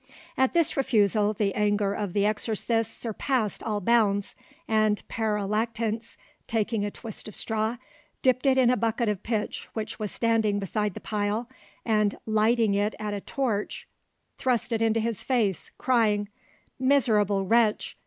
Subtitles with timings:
[0.35, 4.33] At this refusal the anger of the exorcists surpassed all bounds,
[4.67, 7.77] and Pere Lactance, taking a twist of straw,
[8.23, 11.47] dipped it in a bucket of pitch which was standing beside the pile,
[11.85, 13.87] and lighting it at a torch,
[14.39, 16.29] thrust it into his face, crying—
[16.79, 17.95] "Miserable wretch!